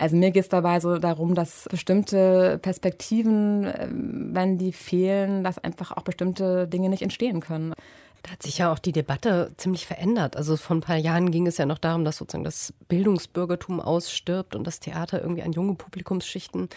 [0.00, 5.58] Also mir geht es dabei so darum, dass bestimmte Perspektiven, ähm, wenn die fehlen, dass
[5.58, 7.74] einfach auch bestimmte Dinge nicht entstehen können.
[8.22, 10.36] Da hat sich ja auch die Debatte ziemlich verändert.
[10.36, 14.54] Also vor ein paar Jahren ging es ja noch darum, dass sozusagen das Bildungsbürgertum ausstirbt
[14.54, 16.68] und das Theater irgendwie an junge Publikumsschichten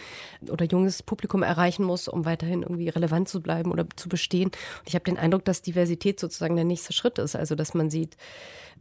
[0.50, 4.46] oder junges Publikum erreichen muss, um weiterhin irgendwie relevant zu bleiben oder zu bestehen.
[4.46, 7.36] Und ich habe den Eindruck, dass Diversität sozusagen der nächste Schritt ist.
[7.36, 8.16] Also dass man sieht,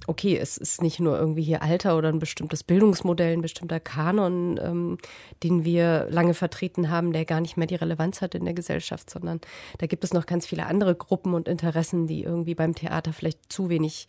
[0.08, 4.60] okay, es ist nicht nur irgendwie hier Alter oder ein bestimmtes Bildungsmodell, ein bestimmter Kanon,
[4.62, 4.98] ähm,
[5.44, 9.10] den wir lange vertreten haben, der gar nicht mehr die Relevanz hat in der Gesellschaft,
[9.10, 9.40] sondern
[9.78, 13.52] da gibt es noch ganz viele andere Gruppen und Interessen, die irgendwie beim Theater vielleicht
[13.52, 14.08] zu wenig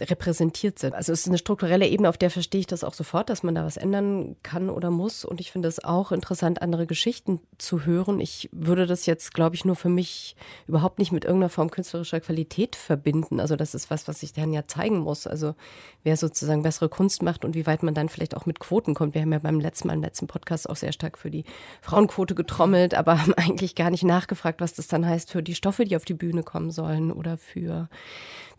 [0.00, 0.94] repräsentiert sind.
[0.94, 3.54] Also es ist eine strukturelle Ebene, auf der verstehe ich das auch sofort, dass man
[3.54, 5.24] da was ändern kann oder muss.
[5.24, 8.20] Und ich finde es auch interessant, andere Geschichten zu hören.
[8.20, 10.34] Ich würde das jetzt, glaube ich, nur für mich
[10.66, 13.38] überhaupt nicht mit irgendeiner Form künstlerischer Qualität verbinden.
[13.38, 15.26] Also das ist was, was ich dann ja zeigen muss.
[15.26, 15.54] Also
[16.02, 19.14] wer sozusagen bessere Kunst macht und wie weit man dann vielleicht auch mit Quoten kommt.
[19.14, 21.44] Wir haben ja beim letzten Mal im letzten Podcast auch sehr stark für die
[21.82, 25.84] Frauenquote getrommelt, aber haben eigentlich gar nicht nachgefragt, was das dann heißt für die Stoffe,
[25.84, 27.73] die auf die Bühne kommen sollen oder für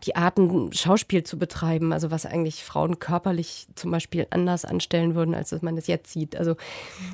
[0.06, 5.34] die Arten, Schauspiel zu betreiben, also was eigentlich Frauen körperlich zum Beispiel anders anstellen würden,
[5.34, 6.36] als man es jetzt sieht.
[6.36, 6.56] Also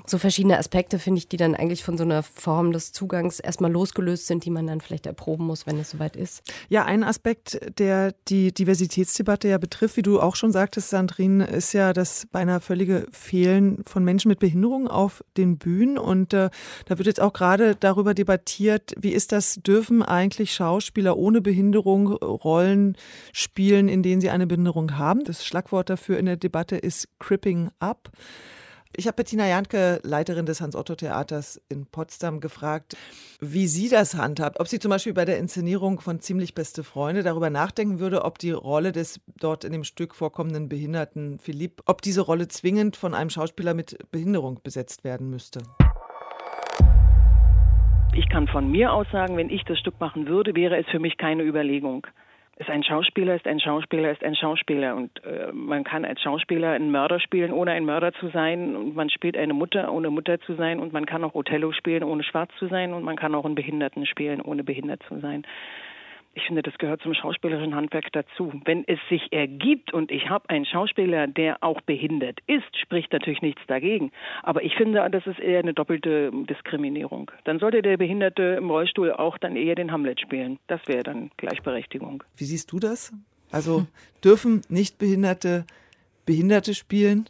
[0.05, 3.71] so verschiedene Aspekte finde ich, die dann eigentlich von so einer Form des Zugangs erstmal
[3.71, 6.41] losgelöst sind, die man dann vielleicht erproben muss, wenn es soweit ist.
[6.69, 11.73] Ja, ein Aspekt, der die Diversitätsdebatte ja betrifft, wie du auch schon sagtest, Sandrine, ist
[11.73, 15.97] ja das beinahe völlige Fehlen von Menschen mit Behinderung auf den Bühnen.
[15.97, 16.49] Und äh,
[16.85, 21.90] da wird jetzt auch gerade darüber debattiert, wie ist das, dürfen eigentlich Schauspieler ohne Behinderung
[21.91, 22.97] Rollen Rollen
[23.33, 25.23] spielen, in denen sie eine Behinderung haben.
[25.23, 28.09] Das Schlagwort dafür in der Debatte ist Cripping Up.
[28.93, 32.97] Ich habe Bettina Janke, Leiterin des Hans-Otto-Theaters in Potsdam, gefragt,
[33.39, 34.59] wie sie das handhabt.
[34.59, 38.37] Ob sie zum Beispiel bei der Inszenierung von Ziemlich beste Freunde darüber nachdenken würde, ob
[38.37, 43.13] die Rolle des dort in dem Stück vorkommenden Behinderten Philipp, ob diese Rolle zwingend von
[43.13, 45.61] einem Schauspieler mit Behinderung besetzt werden müsste.
[48.13, 50.99] Ich kann von mir aus sagen, wenn ich das Stück machen würde, wäre es für
[50.99, 52.07] mich keine Überlegung
[52.61, 54.95] ist ein Schauspieler, ist ein Schauspieler, ist ein Schauspieler.
[54.95, 58.75] Und äh, man kann als Schauspieler einen Mörder spielen, ohne ein Mörder zu sein.
[58.75, 60.79] Und man spielt eine Mutter, ohne Mutter zu sein.
[60.79, 62.93] Und man kann auch Othello spielen, ohne schwarz zu sein.
[62.93, 65.43] Und man kann auch einen Behinderten spielen, ohne behindert zu sein
[66.33, 68.53] ich finde, das gehört zum schauspielerischen Handwerk dazu.
[68.63, 73.41] Wenn es sich ergibt und ich habe einen Schauspieler, der auch behindert ist, spricht natürlich
[73.41, 74.11] nichts dagegen.
[74.41, 77.31] Aber ich finde, das ist eher eine doppelte Diskriminierung.
[77.43, 80.57] Dann sollte der Behinderte im Rollstuhl auch dann eher den Hamlet spielen.
[80.67, 82.23] Das wäre dann Gleichberechtigung.
[82.37, 83.11] Wie siehst du das?
[83.51, 83.85] Also
[84.23, 85.65] dürfen Nichtbehinderte
[86.25, 87.25] Behinderte spielen?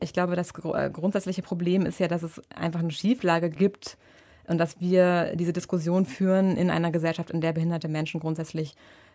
[0.00, 3.98] Ich glaube, das äh, grundsätzliche Problem ist ja, dass es einfach eine Schieflage gibt
[4.46, 8.74] und dass wir diese Diskussion führen in einer Gesellschaft, in der behinderte Menschen grundsätzlich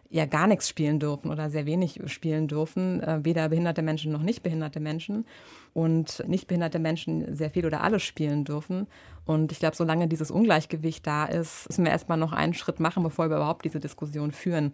[0.09, 4.23] ja gar nichts spielen dürfen oder sehr wenig spielen dürfen, äh, weder behinderte Menschen noch
[4.23, 5.25] nicht behinderte Menschen
[5.73, 8.87] und nicht behinderte Menschen sehr viel oder alles spielen dürfen.
[9.25, 13.03] Und ich glaube, solange dieses Ungleichgewicht da ist, müssen wir erstmal noch einen Schritt machen,
[13.03, 14.73] bevor wir überhaupt diese Diskussion führen.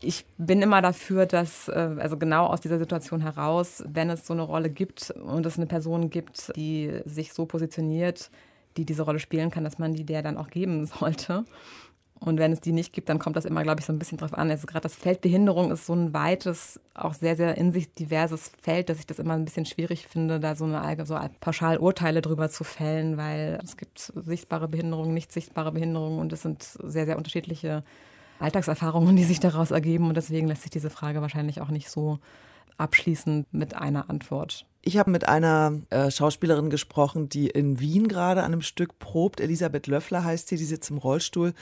[0.00, 4.32] Ich bin immer dafür, dass, äh, also genau aus dieser Situation heraus, wenn es so
[4.32, 8.32] eine Rolle gibt und es eine Person gibt, die sich so positioniert,
[8.76, 11.44] die diese Rolle spielen kann, dass man die der dann auch geben sollte.
[12.24, 14.16] Und wenn es die nicht gibt, dann kommt das immer, glaube ich, so ein bisschen
[14.18, 14.48] drauf an.
[14.48, 18.52] Also gerade das Feld Behinderung ist so ein weites, auch sehr, sehr in sich diverses
[18.60, 22.22] Feld, dass ich das immer ein bisschen schwierig finde, da so eine so pauschal Urteile
[22.22, 27.06] drüber zu fällen, weil es gibt sichtbare Behinderungen, nicht sichtbare Behinderungen und es sind sehr,
[27.06, 27.82] sehr unterschiedliche
[28.38, 30.06] Alltagserfahrungen, die sich daraus ergeben.
[30.06, 32.20] Und deswegen lässt sich diese Frage wahrscheinlich auch nicht so
[32.76, 34.64] abschließen mit einer Antwort.
[34.84, 39.40] Ich habe mit einer äh, Schauspielerin gesprochen, die in Wien gerade an einem Stück probt.
[39.40, 41.54] Elisabeth Löffler heißt sie, die sitzt im Rollstuhl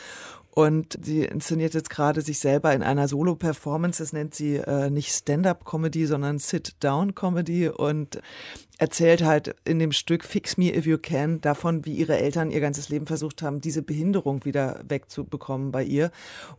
[0.52, 4.02] und sie inszeniert jetzt gerade sich selber in einer Solo-Performance.
[4.02, 8.20] Das nennt sie äh, nicht Stand-up-Comedy, sondern Sit-down-Comedy und
[8.78, 12.60] erzählt halt in dem Stück Fix Me If You Can davon, wie ihre Eltern ihr
[12.60, 16.10] ganzes Leben versucht haben, diese Behinderung wieder wegzubekommen bei ihr,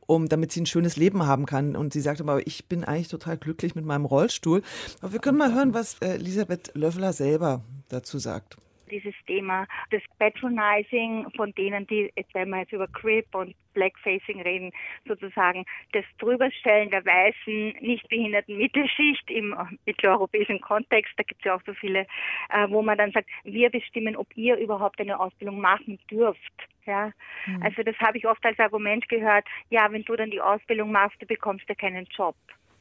[0.06, 1.76] um damit sie ein schönes Leben haben kann.
[1.76, 4.62] Und sie sagt aber, ich bin eigentlich total glücklich mit meinem Rollstuhl.
[5.02, 8.58] Aber wir können mal hören, was äh, Elisabeth Löffler selber dazu sagt
[8.92, 14.42] dieses Thema des Patronizing von denen, die, jetzt wenn wir jetzt über Crip und Blackfacing
[14.42, 14.72] reden,
[15.08, 21.56] sozusagen das Drüberstellen der weißen, nicht behinderten Mittelschicht im mitteleuropäischen Kontext, da gibt es ja
[21.56, 22.02] auch so viele,
[22.50, 26.68] äh, wo man dann sagt, wir bestimmen, ob ihr überhaupt eine Ausbildung machen dürft.
[26.86, 27.12] Ja,
[27.46, 27.64] mhm.
[27.64, 31.22] also das habe ich oft als Argument gehört, ja, wenn du dann die Ausbildung machst,
[31.22, 32.36] du bekommst ja keinen Job.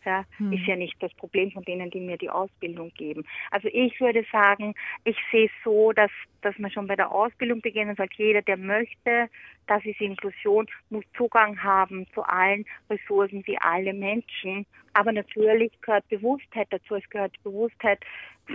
[0.04, 0.52] Ja, hm.
[0.52, 3.24] Ist ja nicht das Problem von denen, die mir die Ausbildung geben.
[3.50, 6.10] Also ich würde sagen, ich sehe es so, dass,
[6.40, 9.28] dass man schon bei der Ausbildung beginnen sagt, jeder, der möchte,
[9.66, 14.66] das ist Inklusion, muss Zugang haben zu allen Ressourcen wie alle Menschen.
[14.94, 16.94] Aber natürlich gehört Bewusstheit dazu.
[16.94, 18.00] Es gehört Bewusstheit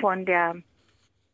[0.02, 0.56] von der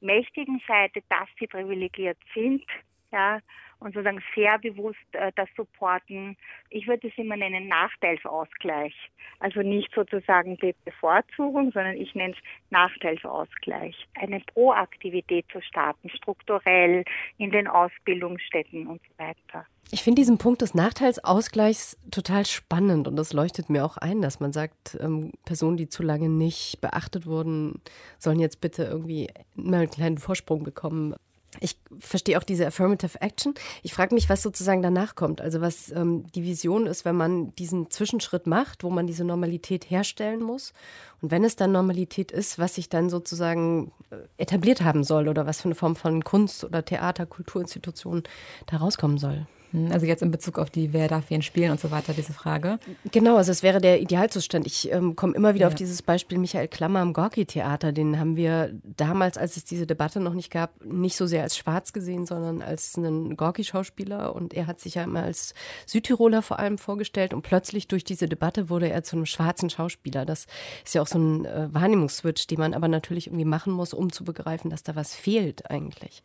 [0.02, 2.64] mächtigen Seite, dass sie privilegiert sind.
[3.12, 3.40] Ja,
[3.82, 6.38] und sozusagen sehr bewusst äh, das supporten.
[6.70, 8.94] Ich würde es immer nennen Nachteilsausgleich.
[9.40, 13.96] Also nicht sozusagen die Bevorzugung, sondern ich nenne es Nachteilsausgleich.
[14.20, 17.04] Eine Proaktivität zu starten, strukturell
[17.38, 19.66] in den Ausbildungsstätten und so weiter.
[19.90, 24.40] Ich finde diesen Punkt des Nachteilsausgleichs total spannend und das leuchtet mir auch ein, dass
[24.40, 27.82] man sagt, ähm, Personen, die zu lange nicht beachtet wurden,
[28.20, 31.16] sollen jetzt bitte irgendwie mal einen kleinen Vorsprung bekommen
[31.60, 33.54] ich verstehe auch diese Affirmative Action.
[33.84, 35.42] Ich frage mich, was sozusagen danach kommt.
[35.42, 39.90] Also was ähm, die Vision ist, wenn man diesen Zwischenschritt macht, wo man diese Normalität
[39.90, 40.74] herstellen muss.
[41.22, 45.46] Und wenn es dann Normalität ist, was sich dann sozusagen äh, etabliert haben soll oder
[45.46, 48.24] was für eine Form von Kunst oder Theater, Kulturinstitutionen
[48.68, 49.46] da rauskommen soll.
[49.72, 52.34] Hm, also jetzt in Bezug auf die, wer darf wen spielen und so weiter, diese
[52.34, 52.80] Frage.
[53.12, 54.66] Genau, also es wäre der Idealzustand.
[54.68, 55.68] Ich ähm, komme immer wieder ja.
[55.68, 57.92] auf dieses Beispiel Michael Klammer am Gorki-Theater.
[57.92, 61.58] Den haben wir damals, als es diese Debatte noch nicht gab, nicht so sehr als
[61.58, 64.36] schwarz gesehen, sondern als einen Gorki-Schauspieler.
[64.36, 65.54] Und er hat sich ja immer als
[65.86, 67.34] Südtiroler vor allem vorgestellt.
[67.34, 70.26] Und plötzlich durch diese Debatte wurde er zu einem schwarzen Schauspieler.
[70.26, 70.48] Das
[70.86, 74.12] ist ja auch so ein äh, Wahrnehmungsswitch, den man aber natürlich irgendwie machen muss, um
[74.12, 76.24] zu begreifen, dass da was fehlt eigentlich.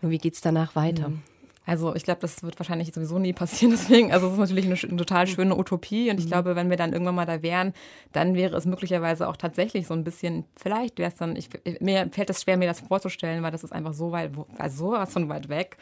[0.00, 1.10] Nur wie geht es danach weiter?
[1.10, 1.22] Mhm.
[1.64, 3.70] Also ich glaube, das wird wahrscheinlich sowieso nie passieren.
[3.78, 6.10] Deswegen, also es ist natürlich eine, eine total schöne Utopie.
[6.10, 6.30] Und ich mhm.
[6.30, 7.72] glaube, wenn wir dann irgendwann mal da wären,
[8.12, 12.08] dann wäre es möglicherweise auch tatsächlich so ein bisschen, vielleicht wäre es dann, ich, mir
[12.10, 15.28] fällt es schwer, mir das vorzustellen, weil das ist einfach so weit, also sowas von
[15.28, 15.76] weit weg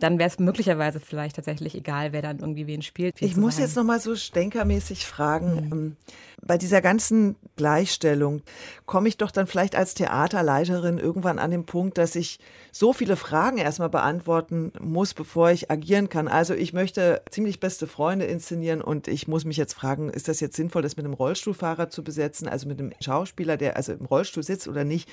[0.00, 3.20] dann wäre es möglicherweise vielleicht tatsächlich egal, wer dann irgendwie wen spielt.
[3.20, 5.96] Ich muss jetzt nochmal so stenkermäßig fragen, mhm.
[6.40, 8.42] Bei dieser ganzen Gleichstellung
[8.86, 12.38] komme ich doch dann vielleicht als Theaterleiterin irgendwann an den Punkt, dass ich
[12.70, 16.28] so viele Fragen erstmal beantworten muss, bevor ich agieren kann.
[16.28, 20.38] Also ich möchte ziemlich beste Freunde inszenieren und ich muss mich jetzt fragen, ist das
[20.38, 24.04] jetzt sinnvoll, das mit einem Rollstuhlfahrer zu besetzen, also mit einem Schauspieler, der also im
[24.04, 25.08] Rollstuhl sitzt oder nicht?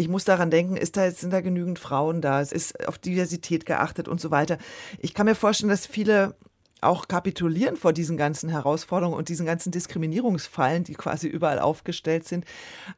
[0.00, 2.40] Ich muss daran denken, ist da, sind da genügend Frauen da?
[2.40, 4.56] Es ist auf Diversität geachtet und so weiter.
[4.98, 6.34] Ich kann mir vorstellen, dass viele
[6.80, 12.46] auch kapitulieren vor diesen ganzen Herausforderungen und diesen ganzen Diskriminierungsfallen, die quasi überall aufgestellt sind.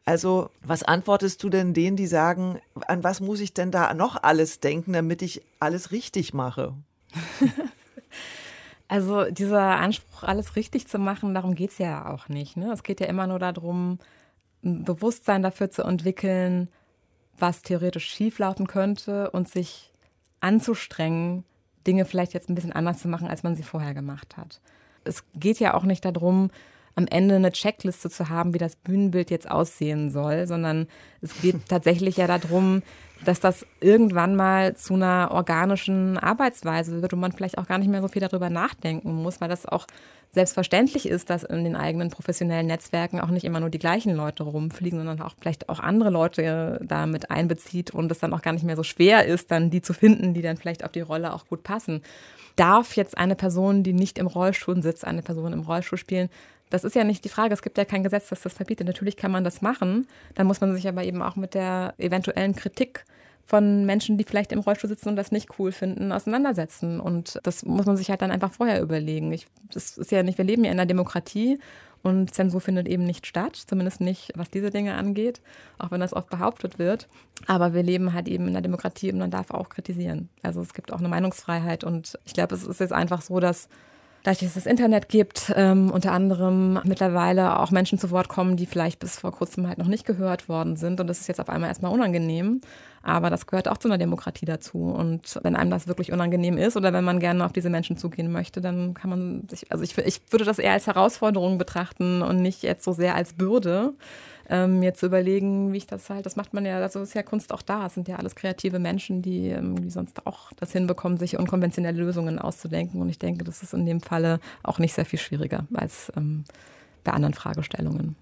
[0.05, 4.23] Also, was antwortest du denn denen, die sagen, an was muss ich denn da noch
[4.23, 6.75] alles denken, damit ich alles richtig mache?
[8.88, 12.59] Also dieser Anspruch, alles richtig zu machen, darum geht es ja auch nicht.
[12.59, 12.71] Ne?
[12.71, 13.99] Es geht ja immer nur darum,
[14.62, 16.69] ein Bewusstsein dafür zu entwickeln,
[17.42, 19.90] was theoretisch schieflaufen könnte und sich
[20.40, 21.44] anzustrengen,
[21.87, 24.61] Dinge vielleicht jetzt ein bisschen anders zu machen, als man sie vorher gemacht hat.
[25.05, 26.50] Es geht ja auch nicht darum,
[26.94, 30.87] am Ende eine Checkliste zu haben, wie das Bühnenbild jetzt aussehen soll, sondern
[31.20, 32.83] es geht tatsächlich ja darum,
[33.24, 37.88] dass das irgendwann mal zu einer organischen Arbeitsweise wird und man vielleicht auch gar nicht
[37.88, 39.87] mehr so viel darüber nachdenken muss, weil das auch
[40.33, 44.44] selbstverständlich ist, dass in den eigenen professionellen Netzwerken auch nicht immer nur die gleichen Leute
[44.44, 48.52] rumfliegen, sondern auch vielleicht auch andere Leute da mit einbezieht und es dann auch gar
[48.52, 51.35] nicht mehr so schwer ist, dann die zu finden, die dann vielleicht auf die Rolle
[51.35, 52.02] auch gut passen.
[52.57, 56.31] Darf jetzt eine Person, die nicht im Rollstuhl sitzt, eine Person im Rollstuhl spielen?
[56.72, 57.52] Das ist ja nicht die Frage.
[57.52, 58.87] Es gibt ja kein Gesetz, das das verbietet.
[58.87, 60.08] Natürlich kann man das machen.
[60.35, 63.04] Dann muss man sich aber eben auch mit der eventuellen Kritik
[63.44, 66.98] von Menschen, die vielleicht im Rollstuhl sitzen und das nicht cool finden, auseinandersetzen.
[66.98, 69.32] Und das muss man sich halt dann einfach vorher überlegen.
[69.32, 71.58] Ich, das ist ja nicht, wir leben ja in einer Demokratie
[72.02, 75.42] und Zensur findet eben nicht statt, zumindest nicht, was diese Dinge angeht,
[75.78, 77.06] auch wenn das oft behauptet wird.
[77.46, 80.30] Aber wir leben halt eben in einer Demokratie und man darf auch kritisieren.
[80.42, 83.68] Also es gibt auch eine Meinungsfreiheit und ich glaube, es ist jetzt einfach so, dass
[84.22, 88.56] dadurch, dass es das Internet gibt, ähm, unter anderem mittlerweile auch Menschen zu Wort kommen,
[88.56, 91.00] die vielleicht bis vor kurzem halt noch nicht gehört worden sind.
[91.00, 92.61] Und das ist jetzt auf einmal erstmal unangenehm.
[93.02, 94.78] Aber das gehört auch zu einer Demokratie dazu.
[94.78, 98.30] Und wenn einem das wirklich unangenehm ist oder wenn man gerne auf diese Menschen zugehen
[98.30, 102.40] möchte, dann kann man sich, also ich, ich würde das eher als Herausforderung betrachten und
[102.40, 103.94] nicht jetzt so sehr als Bürde
[104.53, 107.23] ähm, mir zu überlegen, wie ich das halt, das macht man ja, also ist ja
[107.23, 107.87] Kunst auch da.
[107.87, 112.38] Es sind ja alles kreative Menschen, die irgendwie sonst auch das hinbekommen, sich unkonventionelle Lösungen
[112.38, 113.01] auszudenken.
[113.01, 116.45] Und ich denke, das ist in dem Falle auch nicht sehr viel schwieriger als ähm,
[117.03, 118.15] bei anderen Fragestellungen.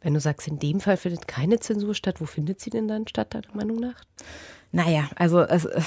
[0.00, 3.06] Wenn du sagst, in dem Fall findet keine Zensur statt, wo findet sie denn dann
[3.06, 4.02] statt, deiner Meinung nach?
[4.72, 5.80] Naja, also es, äh,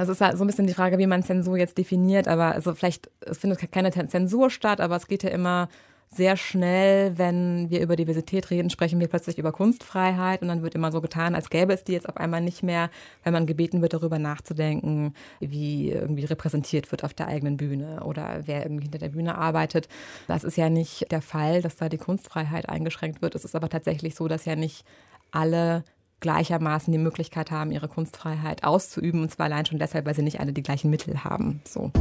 [0.00, 2.74] es ist halt so ein bisschen die Frage, wie man Zensur jetzt definiert, aber also
[2.74, 5.68] vielleicht, es findet keine Zensur statt, aber es geht ja immer
[6.10, 10.74] sehr schnell, wenn wir über Diversität reden, sprechen wir plötzlich über Kunstfreiheit und dann wird
[10.74, 12.90] immer so getan, als gäbe es die jetzt auf einmal nicht mehr,
[13.24, 18.42] wenn man gebeten wird, darüber nachzudenken, wie irgendwie repräsentiert wird auf der eigenen Bühne oder
[18.46, 19.88] wer irgendwie hinter der Bühne arbeitet.
[20.26, 23.34] Das ist ja nicht der Fall, dass da die Kunstfreiheit eingeschränkt wird.
[23.34, 24.84] Es ist aber tatsächlich so, dass ja nicht
[25.30, 25.84] alle
[26.20, 30.40] gleichermaßen die Möglichkeit haben, ihre Kunstfreiheit auszuüben und zwar allein schon deshalb, weil sie nicht
[30.40, 31.60] alle die gleichen Mittel haben.
[31.64, 31.92] So.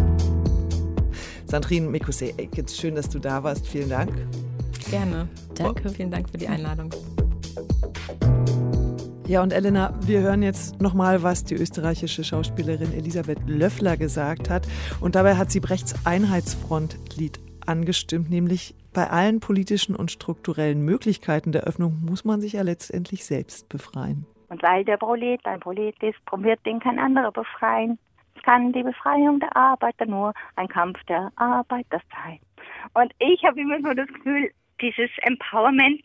[1.46, 3.68] Sandrine Mikuse-Eckitz, schön, dass du da warst.
[3.68, 4.12] Vielen Dank.
[4.90, 5.28] Gerne.
[5.56, 5.90] Danke.
[5.90, 6.94] Vielen Dank für die Einladung.
[9.28, 14.66] Ja, und Elena, wir hören jetzt nochmal, was die österreichische Schauspielerin Elisabeth Löffler gesagt hat.
[15.02, 21.64] Und dabei hat sie Brechts Einheitsfront-Lied angestimmt, nämlich bei allen politischen und strukturellen Möglichkeiten der
[21.64, 24.26] Öffnung muss man sich ja letztendlich selbst befreien.
[24.50, 28.00] Und weil der Prolet ein Prolet ist, wird den kein anderer befreien
[28.48, 32.40] kann die Befreiung der Arbeiter nur ein Kampf der Arbeiter sein.
[32.94, 36.02] Und ich habe immer so das Gefühl, dieses Empowerment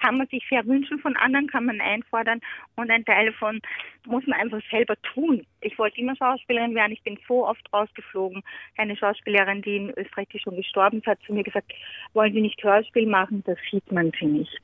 [0.00, 2.40] kann man sich sehr wünschen, von anderen kann man einfordern
[2.76, 3.60] und ein Teil davon
[4.06, 5.44] muss man einfach selber tun.
[5.60, 8.42] Ich wollte immer Schauspielerin werden, ich bin so oft rausgeflogen.
[8.76, 11.72] Eine Schauspielerin, die in Österreich die schon gestorben ist, hat zu mir gesagt,
[12.14, 13.42] wollen Sie nicht Hörspiel machen?
[13.44, 14.60] Das sieht man sie nicht.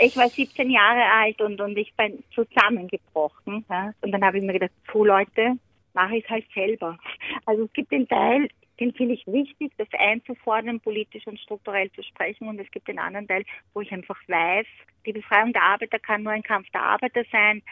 [0.00, 3.64] Ich war 17 Jahre alt und, und ich bin zusammengebrochen.
[3.68, 3.92] Ja?
[4.02, 5.56] Und dann habe ich mir gedacht, so Leute,
[5.94, 6.98] mache ich es halt selber.
[7.46, 8.48] Also es gibt den Teil,
[8.80, 12.48] den finde ich wichtig, das einzufordern, politisch und strukturell zu sprechen.
[12.48, 14.66] Und es gibt den anderen Teil, wo ich einfach weiß,
[15.06, 17.62] die Befreiung der Arbeiter kann nur ein Kampf der Arbeiter sein.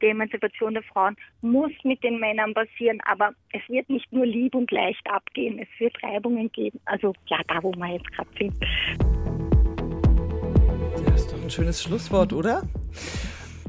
[0.00, 4.54] Die Emanzipation der Frauen muss mit den Männern passieren, aber es wird nicht nur lieb
[4.54, 5.58] und leicht abgehen.
[5.58, 6.80] Es wird Reibungen geben.
[6.84, 8.54] Also ja, da, wo wir jetzt gerade sind.
[11.06, 12.62] Das ist doch ein schönes Schlusswort, oder?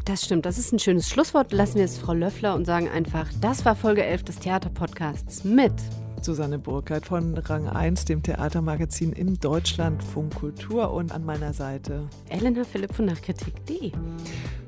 [0.06, 1.52] Das stimmt, das ist ein schönes Schlusswort.
[1.52, 5.74] Lassen wir es Frau Löffler und sagen einfach, das war Folge 11 des Theaterpodcasts mit
[6.22, 12.64] Susanne Burkhardt von Rang 1, dem Theatermagazin im Deutschlandfunk Kultur und an meiner Seite Elena
[12.66, 13.94] Philipp von Nachkritik.de.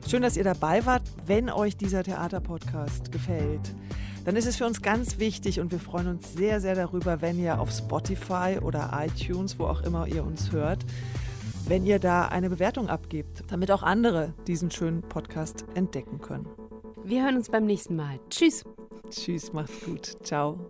[0.10, 1.04] Schön, dass ihr dabei wart.
[1.28, 3.76] Wenn euch dieser Theaterpodcast gefällt,
[4.26, 7.38] dann ist es für uns ganz wichtig und wir freuen uns sehr, sehr darüber, wenn
[7.38, 10.84] ihr auf Spotify oder iTunes, wo auch immer ihr uns hört,
[11.68, 16.48] wenn ihr da eine Bewertung abgebt, damit auch andere diesen schönen Podcast entdecken können.
[17.04, 18.20] Wir hören uns beim nächsten Mal.
[18.30, 18.64] Tschüss.
[19.10, 20.18] Tschüss, macht's gut.
[20.24, 20.70] Ciao.